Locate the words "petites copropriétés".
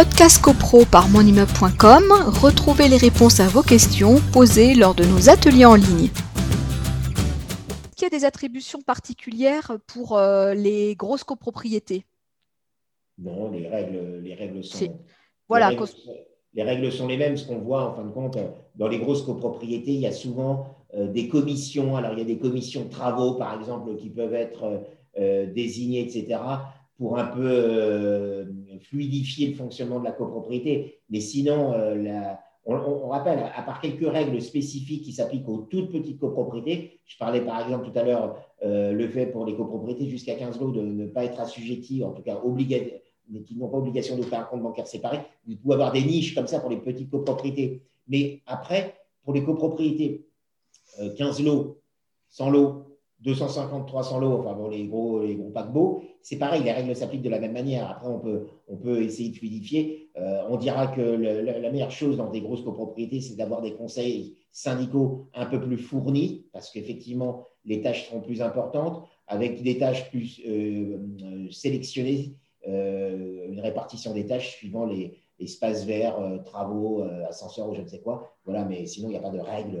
35.92-37.00, 46.76-47.80